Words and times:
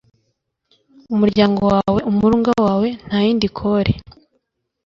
umuryango 1.13 1.61
wawe 1.71 1.99
umurunga 2.09 2.51
wawe 2.65 2.87
ntayindi 3.05 3.47
kole 3.57 3.91